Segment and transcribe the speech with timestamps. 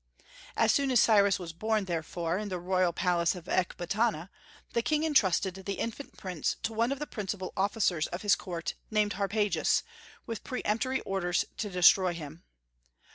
[0.57, 4.31] As soon as Cyrus was born therefore in the royal palace at Ecbatana,
[4.73, 8.73] the king intrusted the infant prince to one of the principal officers of his court,
[8.89, 9.83] named Harpagus,
[10.25, 12.41] with peremptory orders to destroy him.